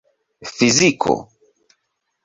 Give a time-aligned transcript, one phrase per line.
[0.55, 1.15] fiziko